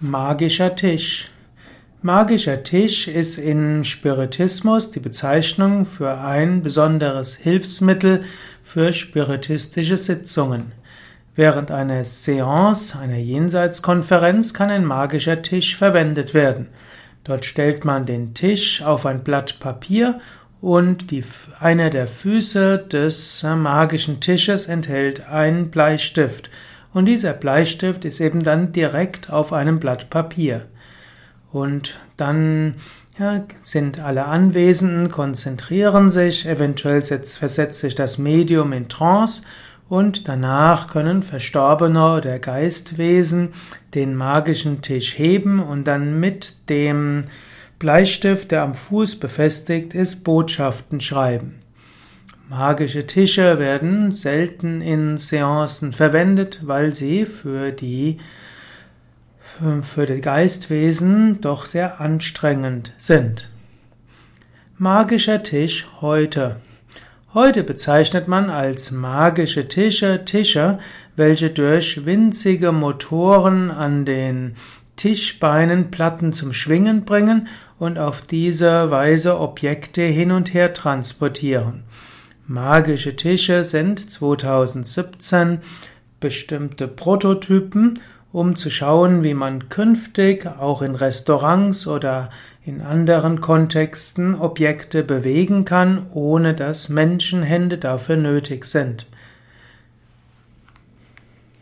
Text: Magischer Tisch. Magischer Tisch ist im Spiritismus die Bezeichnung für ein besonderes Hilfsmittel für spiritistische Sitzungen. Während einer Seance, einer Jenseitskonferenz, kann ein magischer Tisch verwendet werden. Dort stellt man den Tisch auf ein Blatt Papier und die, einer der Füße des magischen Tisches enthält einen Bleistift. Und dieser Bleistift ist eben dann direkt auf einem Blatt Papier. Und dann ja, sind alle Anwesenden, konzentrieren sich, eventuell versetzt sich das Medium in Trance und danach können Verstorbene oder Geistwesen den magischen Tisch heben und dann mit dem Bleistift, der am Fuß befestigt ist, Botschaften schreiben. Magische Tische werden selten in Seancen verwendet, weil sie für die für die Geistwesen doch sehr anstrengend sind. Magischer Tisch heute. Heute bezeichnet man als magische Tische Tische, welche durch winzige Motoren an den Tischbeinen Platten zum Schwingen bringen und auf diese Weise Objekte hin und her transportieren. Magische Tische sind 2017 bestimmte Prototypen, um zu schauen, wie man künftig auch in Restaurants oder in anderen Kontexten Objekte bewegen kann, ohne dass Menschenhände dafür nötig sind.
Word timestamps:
Magischer 0.00 0.76
Tisch. 0.76 1.28
Magischer 2.02 2.62
Tisch 2.62 3.08
ist 3.08 3.36
im 3.36 3.82
Spiritismus 3.82 4.92
die 4.92 5.00
Bezeichnung 5.00 5.86
für 5.86 6.20
ein 6.20 6.62
besonderes 6.62 7.34
Hilfsmittel 7.34 8.22
für 8.62 8.92
spiritistische 8.92 9.96
Sitzungen. 9.96 10.70
Während 11.34 11.72
einer 11.72 12.04
Seance, 12.04 12.96
einer 12.96 13.16
Jenseitskonferenz, 13.16 14.54
kann 14.54 14.70
ein 14.70 14.84
magischer 14.84 15.42
Tisch 15.42 15.74
verwendet 15.74 16.32
werden. 16.32 16.68
Dort 17.24 17.44
stellt 17.44 17.84
man 17.84 18.06
den 18.06 18.34
Tisch 18.34 18.82
auf 18.82 19.04
ein 19.04 19.24
Blatt 19.24 19.58
Papier 19.58 20.20
und 20.60 21.10
die, 21.10 21.24
einer 21.58 21.90
der 21.90 22.06
Füße 22.06 22.78
des 22.78 23.42
magischen 23.42 24.20
Tisches 24.20 24.68
enthält 24.68 25.26
einen 25.26 25.72
Bleistift. 25.72 26.50
Und 26.98 27.04
dieser 27.04 27.32
Bleistift 27.32 28.04
ist 28.04 28.18
eben 28.18 28.42
dann 28.42 28.72
direkt 28.72 29.30
auf 29.30 29.52
einem 29.52 29.78
Blatt 29.78 30.10
Papier. 30.10 30.66
Und 31.52 31.96
dann 32.16 32.74
ja, 33.16 33.44
sind 33.62 34.00
alle 34.00 34.24
Anwesenden, 34.24 35.08
konzentrieren 35.08 36.10
sich, 36.10 36.44
eventuell 36.44 37.00
versetzt 37.02 37.78
sich 37.78 37.94
das 37.94 38.18
Medium 38.18 38.72
in 38.72 38.88
Trance 38.88 39.42
und 39.88 40.26
danach 40.26 40.88
können 40.88 41.22
Verstorbene 41.22 42.16
oder 42.16 42.40
Geistwesen 42.40 43.50
den 43.94 44.16
magischen 44.16 44.82
Tisch 44.82 45.16
heben 45.16 45.62
und 45.62 45.84
dann 45.84 46.18
mit 46.18 46.68
dem 46.68 47.26
Bleistift, 47.78 48.50
der 48.50 48.64
am 48.64 48.74
Fuß 48.74 49.20
befestigt 49.20 49.94
ist, 49.94 50.24
Botschaften 50.24 51.00
schreiben. 51.00 51.60
Magische 52.50 53.06
Tische 53.06 53.58
werden 53.58 54.10
selten 54.10 54.80
in 54.80 55.18
Seancen 55.18 55.92
verwendet, 55.92 56.60
weil 56.62 56.94
sie 56.94 57.26
für 57.26 57.72
die 57.72 58.16
für 59.82 60.06
die 60.06 60.22
Geistwesen 60.22 61.42
doch 61.42 61.66
sehr 61.66 62.00
anstrengend 62.00 62.94
sind. 62.96 63.50
Magischer 64.78 65.42
Tisch 65.42 65.88
heute. 66.00 66.56
Heute 67.34 67.64
bezeichnet 67.64 68.28
man 68.28 68.48
als 68.48 68.92
magische 68.92 69.68
Tische 69.68 70.24
Tische, 70.24 70.78
welche 71.16 71.50
durch 71.50 72.06
winzige 72.06 72.72
Motoren 72.72 73.70
an 73.70 74.06
den 74.06 74.56
Tischbeinen 74.96 75.90
Platten 75.90 76.32
zum 76.32 76.54
Schwingen 76.54 77.04
bringen 77.04 77.48
und 77.78 77.98
auf 77.98 78.22
diese 78.22 78.90
Weise 78.90 79.38
Objekte 79.38 80.02
hin 80.02 80.30
und 80.30 80.54
her 80.54 80.72
transportieren. 80.72 81.84
Magische 82.50 83.14
Tische 83.14 83.62
sind 83.62 84.10
2017 84.10 85.58
bestimmte 86.18 86.88
Prototypen, 86.88 88.00
um 88.32 88.56
zu 88.56 88.70
schauen, 88.70 89.22
wie 89.22 89.34
man 89.34 89.68
künftig 89.68 90.46
auch 90.46 90.80
in 90.80 90.94
Restaurants 90.94 91.86
oder 91.86 92.30
in 92.64 92.80
anderen 92.80 93.42
Kontexten 93.42 94.34
Objekte 94.34 95.02
bewegen 95.02 95.66
kann, 95.66 96.06
ohne 96.14 96.54
dass 96.54 96.88
Menschenhände 96.88 97.76
dafür 97.76 98.16
nötig 98.16 98.64
sind. 98.64 99.04